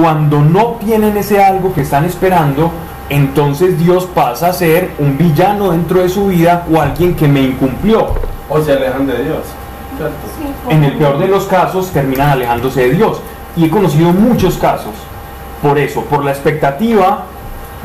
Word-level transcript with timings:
cuando 0.00 0.40
no 0.40 0.78
tienen 0.84 1.16
ese 1.16 1.42
algo 1.42 1.74
que 1.74 1.82
están 1.82 2.04
esperando, 2.04 2.70
entonces 3.10 3.78
Dios 3.78 4.06
pasa 4.14 4.48
a 4.48 4.52
ser 4.52 4.92
un 4.98 5.18
villano 5.18 5.72
dentro 5.72 6.00
de 6.00 6.08
su 6.08 6.28
vida 6.28 6.64
o 6.72 6.80
alguien 6.80 7.14
que 7.14 7.28
me 7.28 7.42
incumplió. 7.42 8.14
O 8.48 8.60
se 8.60 8.72
alejan 8.72 9.06
de 9.06 9.24
Dios. 9.24 9.42
En 10.68 10.84
el 10.84 10.96
peor 10.96 11.18
de 11.18 11.28
los 11.28 11.44
casos 11.44 11.90
terminan 11.90 12.30
alejándose 12.30 12.82
de 12.82 12.92
Dios. 12.92 13.20
Y 13.56 13.66
he 13.66 13.70
conocido 13.70 14.10
muchos 14.12 14.56
casos. 14.56 14.94
Por 15.60 15.78
eso, 15.78 16.02
por 16.02 16.24
la 16.24 16.30
expectativa 16.30 17.24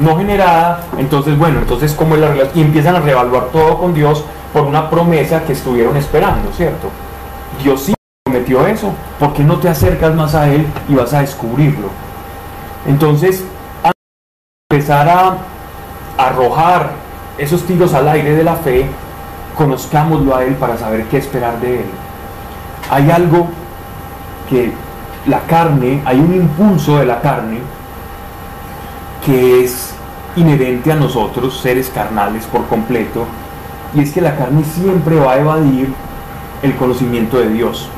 no 0.00 0.16
generada, 0.16 0.84
entonces 0.98 1.36
bueno, 1.38 1.60
entonces 1.60 1.92
cómo 1.92 2.14
es 2.14 2.20
la 2.20 2.28
relación 2.28 2.58
y 2.58 2.62
empiezan 2.62 2.96
a 2.96 3.00
reevaluar 3.00 3.46
todo 3.52 3.78
con 3.78 3.94
Dios 3.94 4.24
por 4.52 4.62
una 4.62 4.88
promesa 4.88 5.42
que 5.44 5.52
estuvieron 5.52 5.96
esperando, 5.96 6.50
¿cierto? 6.52 6.88
Dios 7.62 7.82
sí 7.82 7.94
prometió 8.24 8.66
eso, 8.66 8.92
¿por 9.18 9.34
qué 9.34 9.44
no 9.44 9.58
te 9.58 9.68
acercas 9.68 10.14
más 10.14 10.34
a 10.34 10.48
Él 10.48 10.66
y 10.88 10.94
vas 10.94 11.12
a 11.12 11.20
descubrirlo? 11.20 11.88
Entonces, 12.86 13.44
antes 13.82 14.00
de 14.70 14.76
empezar 14.76 15.08
a 15.08 15.36
arrojar 16.18 16.90
esos 17.38 17.62
tiros 17.62 17.94
al 17.94 18.08
aire 18.08 18.34
de 18.34 18.44
la 18.44 18.56
fe, 18.56 18.86
conozcámoslo 19.56 20.34
a 20.34 20.44
Él 20.44 20.54
para 20.54 20.76
saber 20.76 21.04
qué 21.04 21.18
esperar 21.18 21.60
de 21.60 21.80
Él. 21.80 21.84
Hay 22.90 23.10
algo 23.10 23.46
que 24.48 24.72
la 25.26 25.40
carne, 25.40 26.02
hay 26.04 26.18
un 26.18 26.34
impulso 26.34 26.98
de 26.98 27.06
la 27.06 27.20
carne 27.20 27.60
que 29.24 29.64
es 29.64 29.94
inherente 30.34 30.90
a 30.90 30.96
nosotros, 30.96 31.60
seres 31.60 31.90
carnales 31.90 32.44
por 32.46 32.66
completo, 32.66 33.24
y 33.94 34.00
es 34.00 34.12
que 34.12 34.20
la 34.20 34.36
carne 34.36 34.64
siempre 34.64 35.16
va 35.16 35.32
a 35.32 35.38
evadir 35.38 35.92
el 36.62 36.74
conocimiento 36.76 37.38
de 37.38 37.50
Dios. 37.50 37.88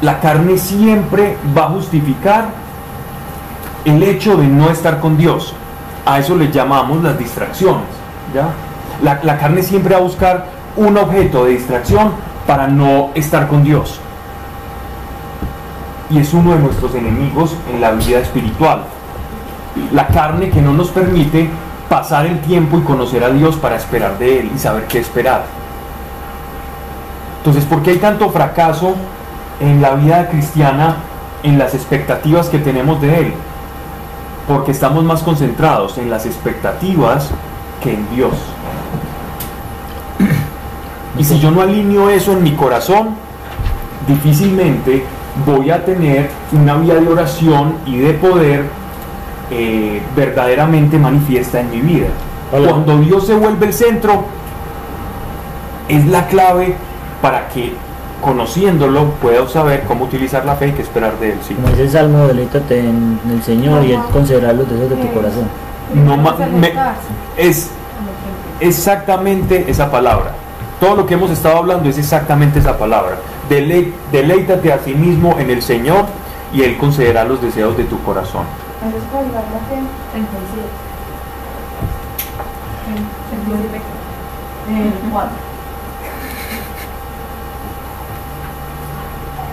La 0.00 0.20
carne 0.20 0.56
siempre 0.56 1.36
va 1.56 1.64
a 1.64 1.70
justificar 1.70 2.59
el 3.84 4.02
hecho 4.02 4.36
de 4.36 4.46
no 4.46 4.70
estar 4.70 5.00
con 5.00 5.16
Dios. 5.16 5.54
A 6.06 6.18
eso 6.18 6.36
le 6.36 6.50
llamamos 6.50 7.02
las 7.02 7.18
distracciones. 7.18 7.86
La, 9.02 9.20
la 9.22 9.38
carne 9.38 9.62
siempre 9.62 9.94
va 9.94 10.00
a 10.00 10.04
buscar 10.04 10.46
un 10.76 10.96
objeto 10.96 11.44
de 11.44 11.52
distracción 11.52 12.12
para 12.46 12.66
no 12.66 13.10
estar 13.14 13.48
con 13.48 13.62
Dios. 13.64 14.00
Y 16.10 16.18
es 16.18 16.34
uno 16.34 16.52
de 16.54 16.58
nuestros 16.58 16.94
enemigos 16.94 17.54
en 17.72 17.80
la 17.80 17.92
vida 17.92 18.18
espiritual. 18.18 18.82
La 19.92 20.08
carne 20.08 20.50
que 20.50 20.60
no 20.60 20.72
nos 20.72 20.88
permite 20.90 21.48
pasar 21.88 22.26
el 22.26 22.40
tiempo 22.40 22.78
y 22.78 22.82
conocer 22.82 23.22
a 23.24 23.30
Dios 23.30 23.56
para 23.56 23.76
esperar 23.76 24.18
de 24.18 24.40
Él 24.40 24.50
y 24.54 24.58
saber 24.58 24.86
qué 24.86 24.98
esperar. 24.98 25.44
Entonces, 27.38 27.64
¿por 27.64 27.82
qué 27.82 27.90
hay 27.92 27.98
tanto 27.98 28.30
fracaso 28.30 28.94
en 29.60 29.80
la 29.80 29.94
vida 29.94 30.28
cristiana 30.28 30.96
en 31.42 31.58
las 31.58 31.74
expectativas 31.74 32.48
que 32.48 32.58
tenemos 32.58 33.00
de 33.00 33.18
Él? 33.18 33.34
Porque 34.50 34.72
estamos 34.72 35.04
más 35.04 35.22
concentrados 35.22 35.96
en 35.98 36.10
las 36.10 36.26
expectativas 36.26 37.30
que 37.80 37.94
en 37.94 38.10
Dios. 38.10 38.32
Y 41.18 41.22
si 41.22 41.38
yo 41.38 41.52
no 41.52 41.60
alineo 41.60 42.10
eso 42.10 42.32
en 42.32 42.42
mi 42.42 42.56
corazón, 42.56 43.10
difícilmente 44.08 45.04
voy 45.46 45.70
a 45.70 45.84
tener 45.84 46.30
una 46.50 46.74
vida 46.78 46.94
de 46.94 47.06
oración 47.06 47.76
y 47.86 47.98
de 47.98 48.14
poder 48.14 48.64
eh, 49.52 50.02
verdaderamente 50.16 50.98
manifiesta 50.98 51.60
en 51.60 51.70
mi 51.70 51.80
vida. 51.80 52.08
Hola. 52.50 52.70
Cuando 52.70 52.98
Dios 52.98 53.28
se 53.28 53.34
vuelve 53.34 53.66
el 53.66 53.72
centro, 53.72 54.24
es 55.86 56.06
la 56.08 56.26
clave 56.26 56.74
para 57.22 57.48
que 57.50 57.74
conociéndolo 58.20 59.06
puedo 59.22 59.48
saber 59.48 59.84
cómo 59.84 60.04
utilizar 60.04 60.44
la 60.44 60.56
fe 60.56 60.68
y 60.68 60.72
qué 60.72 60.82
esperar 60.82 61.18
de 61.18 61.32
él. 61.32 61.38
¿sí? 61.46 61.54
Como 61.54 61.68
dice 61.68 61.82
el 61.82 61.90
Salmo, 61.90 62.26
deleítate 62.26 62.80
en 62.80 63.18
el 63.30 63.42
Señor 63.42 63.84
y 63.84 63.92
Él 63.92 64.00
considerar 64.12 64.54
los 64.54 64.68
deseos 64.68 64.90
de 64.90 64.96
tu 64.96 65.12
corazón. 65.12 65.44
No 65.94 66.16
es 67.36 67.70
exactamente 68.60 69.64
esa 69.68 69.90
palabra. 69.90 70.32
Todo 70.78 70.96
lo 70.96 71.06
que 71.06 71.14
hemos 71.14 71.30
estado 71.30 71.58
hablando 71.58 71.88
es 71.88 71.98
exactamente 71.98 72.58
esa 72.58 72.78
palabra. 72.78 73.16
Dele, 73.48 73.92
deleítate 74.12 74.72
a 74.72 74.78
sí 74.78 74.94
mismo 74.94 75.36
en 75.38 75.50
el 75.50 75.62
Señor 75.62 76.06
y 76.52 76.62
Él 76.62 76.76
concederá 76.78 77.24
los 77.24 77.42
deseos 77.42 77.76
de 77.76 77.84
tu 77.84 78.00
corazón. 78.02 78.44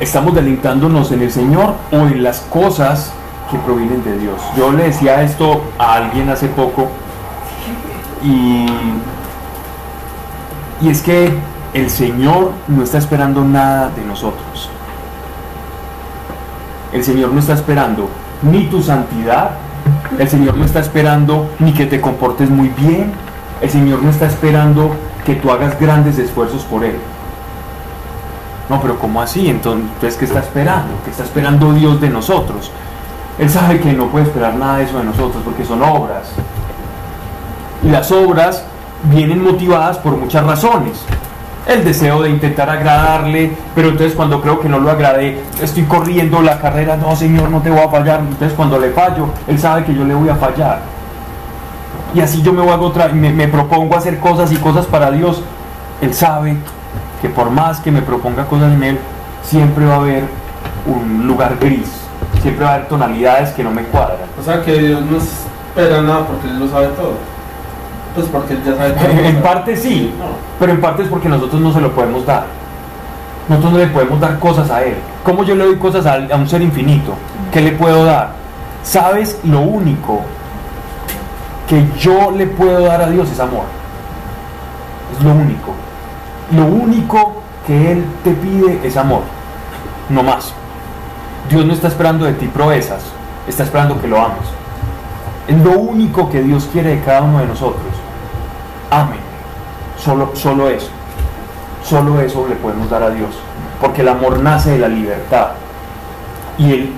Estamos 0.00 0.34
deleitándonos 0.34 1.12
en 1.12 1.22
el 1.22 1.30
Señor 1.30 1.74
o 1.92 1.96
en 1.96 2.22
las 2.22 2.40
cosas 2.40 3.12
que 3.50 3.58
provienen 3.58 4.02
de 4.04 4.18
Dios. 4.18 4.40
Yo 4.56 4.72
le 4.72 4.84
decía 4.84 5.22
esto 5.22 5.62
a 5.78 5.94
alguien 5.94 6.28
hace 6.30 6.48
poco 6.48 6.88
y, 8.22 8.66
y 10.80 10.88
es 10.88 11.02
que 11.02 11.32
el 11.74 11.90
Señor 11.90 12.52
no 12.68 12.82
está 12.82 12.98
esperando 12.98 13.44
nada 13.44 13.90
de 13.90 14.04
nosotros. 14.04 14.70
El 16.92 17.02
Señor 17.02 17.32
no 17.32 17.40
está 17.40 17.54
esperando 17.54 18.08
ni 18.42 18.66
tu 18.66 18.82
santidad, 18.82 19.50
el 20.18 20.28
Señor 20.28 20.56
no 20.56 20.64
está 20.64 20.80
esperando 20.80 21.50
ni 21.58 21.72
que 21.72 21.86
te 21.86 22.00
comportes 22.00 22.48
muy 22.50 22.68
bien, 22.68 23.12
el 23.60 23.70
Señor 23.70 24.02
no 24.02 24.10
está 24.10 24.26
esperando 24.26 24.94
que 25.24 25.34
tú 25.34 25.50
hagas 25.50 25.78
grandes 25.80 26.18
esfuerzos 26.18 26.62
por 26.64 26.84
Él. 26.84 26.96
No, 28.68 28.80
pero 28.80 28.98
¿cómo 28.98 29.20
así? 29.20 29.48
Entonces, 29.48 30.16
¿qué 30.16 30.24
está 30.24 30.40
esperando? 30.40 30.94
¿Qué 31.04 31.10
está 31.10 31.22
esperando 31.22 31.72
Dios 31.72 32.00
de 32.00 32.08
nosotros? 32.08 32.70
Él 33.38 33.50
sabe 33.50 33.80
que 33.80 33.92
no 33.92 34.06
puede 34.06 34.26
esperar 34.26 34.54
nada 34.54 34.78
de 34.78 34.84
eso 34.84 34.98
de 34.98 35.04
nosotros 35.04 35.42
porque 35.44 35.64
son 35.64 35.82
obras. 35.82 36.30
Y 37.82 37.88
las 37.88 38.10
obras 38.10 38.64
vienen 39.04 39.42
motivadas 39.42 39.98
por 39.98 40.16
muchas 40.16 40.46
razones. 40.46 41.04
El 41.66 41.84
deseo 41.84 42.22
de 42.22 42.30
intentar 42.30 42.70
agradarle, 42.70 43.56
pero 43.74 43.88
entonces 43.88 44.14
cuando 44.14 44.40
creo 44.40 44.60
que 44.60 44.68
no 44.68 44.78
lo 44.78 44.90
agradé, 44.90 45.42
estoy 45.60 45.84
corriendo 45.84 46.42
la 46.42 46.60
carrera, 46.60 46.96
no 46.96 47.16
Señor, 47.16 47.50
no 47.50 47.60
te 47.60 47.70
voy 47.70 47.80
a 47.80 47.88
fallar. 47.88 48.20
Entonces 48.20 48.52
cuando 48.54 48.78
le 48.78 48.90
fallo, 48.90 49.28
Él 49.46 49.58
sabe 49.58 49.84
que 49.84 49.94
yo 49.94 50.04
le 50.04 50.14
voy 50.14 50.28
a 50.28 50.36
fallar. 50.36 50.80
Y 52.14 52.20
así 52.20 52.40
yo 52.42 52.52
me 52.52 52.62
voy 52.62 52.70
a 52.70 52.76
otra, 52.76 53.08
me 53.08 53.48
propongo 53.48 53.96
hacer 53.96 54.20
cosas 54.20 54.52
y 54.52 54.56
cosas 54.56 54.86
para 54.86 55.10
Dios. 55.10 55.42
Él 56.00 56.14
sabe 56.14 56.56
que 57.24 57.30
por 57.30 57.48
más 57.48 57.80
que 57.80 57.90
me 57.90 58.02
proponga 58.02 58.44
cosas 58.44 58.70
en 58.74 58.82
Él, 58.84 58.98
siempre 59.42 59.86
va 59.86 59.94
a 59.94 60.00
haber 60.00 60.24
un 60.84 61.26
lugar 61.26 61.56
gris, 61.58 61.90
siempre 62.42 62.66
va 62.66 62.72
a 62.72 62.74
haber 62.74 62.88
tonalidades 62.88 63.48
que 63.52 63.64
no 63.64 63.70
me 63.70 63.82
cuadran. 63.84 64.18
O 64.38 64.42
sea 64.44 64.60
que 64.62 64.78
Dios 64.78 65.00
no 65.00 65.16
espera 65.16 66.02
nada 66.02 66.26
porque 66.26 66.48
Él 66.48 66.60
lo 66.60 66.68
sabe 66.68 66.88
todo. 66.88 67.14
Pues 68.14 68.26
porque 68.26 68.52
Él 68.52 68.62
ya 68.62 68.76
sabe 68.76 68.90
todo. 68.90 69.08
en 69.24 69.40
parte 69.40 69.74
sí, 69.74 70.12
No. 70.18 70.26
pero 70.60 70.72
en 70.72 70.82
parte 70.82 71.04
es 71.04 71.08
porque 71.08 71.30
nosotros 71.30 71.62
no 71.62 71.72
se 71.72 71.80
lo 71.80 71.92
podemos 71.92 72.26
dar. 72.26 72.44
Nosotros 73.48 73.72
no 73.72 73.78
le 73.78 73.86
podemos 73.86 74.20
dar 74.20 74.38
cosas 74.38 74.70
a 74.70 74.82
Él. 74.84 74.96
¿Cómo 75.24 75.44
yo 75.44 75.54
le 75.54 75.64
doy 75.64 75.76
cosas 75.78 76.04
a, 76.04 76.16
a 76.30 76.36
un 76.36 76.46
ser 76.46 76.60
infinito? 76.60 77.14
¿Qué 77.50 77.62
le 77.62 77.72
puedo 77.72 78.04
dar? 78.04 78.32
¿Sabes? 78.82 79.40
Lo 79.44 79.60
único 79.60 80.20
que 81.70 81.86
yo 81.98 82.32
le 82.32 82.46
puedo 82.48 82.84
dar 82.84 83.00
a 83.00 83.08
Dios 83.08 83.30
es 83.30 83.40
amor. 83.40 83.64
Es 85.16 85.24
lo 85.24 85.30
único. 85.32 85.74
Lo 86.52 86.64
único 86.66 87.42
que 87.66 87.92
Él 87.92 88.04
te 88.22 88.32
pide 88.32 88.80
es 88.84 88.96
amor. 88.96 89.22
No 90.08 90.22
más. 90.22 90.52
Dios 91.48 91.64
no 91.64 91.72
está 91.72 91.88
esperando 91.88 92.24
de 92.24 92.32
ti 92.34 92.46
proezas, 92.46 93.02
está 93.46 93.64
esperando 93.64 94.00
que 94.00 94.08
lo 94.08 94.18
ames. 94.18 94.46
Es 95.46 95.58
lo 95.58 95.78
único 95.78 96.30
que 96.30 96.42
Dios 96.42 96.68
quiere 96.72 96.96
de 96.96 97.02
cada 97.02 97.22
uno 97.22 97.38
de 97.38 97.46
nosotros. 97.46 97.92
Amén. 98.90 99.20
Solo, 99.98 100.30
solo 100.34 100.68
eso. 100.68 100.88
Solo 101.82 102.20
eso 102.20 102.46
le 102.48 102.56
podemos 102.56 102.88
dar 102.88 103.02
a 103.02 103.10
Dios. 103.10 103.30
Porque 103.80 104.00
el 104.00 104.08
amor 104.08 104.40
nace 104.40 104.70
de 104.72 104.78
la 104.78 104.88
libertad. 104.88 105.48
Y 106.58 106.72
el 106.72 106.92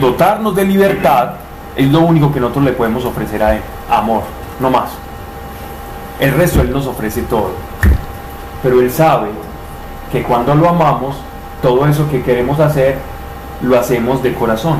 dotarnos 0.00 0.54
de 0.54 0.64
libertad 0.64 1.32
es 1.76 1.90
lo 1.90 2.00
único 2.00 2.32
que 2.32 2.40
nosotros 2.40 2.64
le 2.64 2.72
podemos 2.72 3.04
ofrecer 3.04 3.42
a 3.42 3.54
Él. 3.54 3.62
Amor, 3.90 4.22
no 4.60 4.70
más. 4.70 4.90
El 6.20 6.32
resto 6.34 6.60
Él 6.60 6.72
nos 6.72 6.86
ofrece 6.86 7.22
todo. 7.22 7.52
Pero 8.62 8.80
Él 8.80 8.90
sabe 8.90 9.28
que 10.10 10.22
cuando 10.22 10.54
lo 10.54 10.68
amamos, 10.68 11.16
todo 11.60 11.86
eso 11.86 12.08
que 12.10 12.22
queremos 12.22 12.60
hacer, 12.60 12.98
lo 13.62 13.78
hacemos 13.78 14.22
de 14.22 14.34
corazón. 14.34 14.78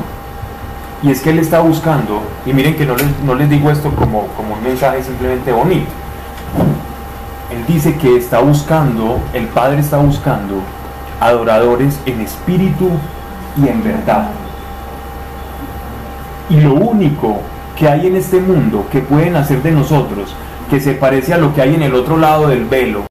Y 1.01 1.11
es 1.11 1.21
que 1.21 1.31
Él 1.31 1.39
está 1.39 1.59
buscando, 1.59 2.21
y 2.45 2.53
miren 2.53 2.75
que 2.75 2.85
no 2.85 2.95
les, 2.95 3.19
no 3.25 3.35
les 3.35 3.49
digo 3.49 3.69
esto 3.69 3.91
como, 3.91 4.27
como 4.37 4.55
un 4.55 4.63
mensaje 4.63 5.03
simplemente 5.03 5.51
bonito. 5.51 5.91
Él 7.51 7.65
dice 7.67 7.95
que 7.97 8.17
está 8.17 8.39
buscando, 8.39 9.19
el 9.33 9.47
Padre 9.47 9.79
está 9.79 9.97
buscando 9.97 10.55
adoradores 11.19 11.99
en 12.05 12.21
espíritu 12.21 12.89
y 13.61 13.67
en 13.67 13.83
verdad. 13.83 14.29
Y 16.49 16.59
lo 16.61 16.73
único 16.73 17.41
que 17.77 17.87
hay 17.87 18.07
en 18.07 18.15
este 18.15 18.39
mundo 18.39 18.85
que 18.91 18.99
pueden 18.99 19.35
hacer 19.35 19.61
de 19.61 19.71
nosotros, 19.71 20.35
que 20.69 20.79
se 20.79 20.93
parece 20.93 21.33
a 21.33 21.37
lo 21.37 21.53
que 21.53 21.61
hay 21.61 21.75
en 21.75 21.83
el 21.83 21.95
otro 21.95 22.17
lado 22.17 22.47
del 22.47 22.65
velo, 22.65 23.01